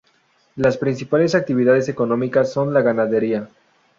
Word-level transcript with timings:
Las 0.55 0.77
principales 0.79 1.35
actividades 1.35 1.87
económicas 1.87 2.51
son 2.51 2.73
la 2.73 2.81
ganadería. 2.81 3.47